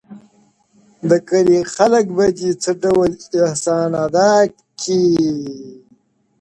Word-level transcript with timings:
د 1.09 1.11
کلې 1.29 1.59
خلگ 1.75 2.05
به 2.17 2.25
دي 2.37 2.51
څه 2.63 2.71
ډول 2.83 3.11
احسان 3.45 3.91
ادا 4.05 4.31
کړې. 4.81 5.05